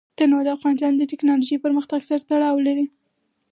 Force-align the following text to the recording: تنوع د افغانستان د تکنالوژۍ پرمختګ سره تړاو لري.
تنوع 0.17 0.41
د 0.45 0.49
افغانستان 0.57 0.93
د 0.97 1.03
تکنالوژۍ 1.11 1.57
پرمختګ 1.65 1.99
سره 2.09 2.21
تړاو 2.29 2.63
لري. 2.67 2.85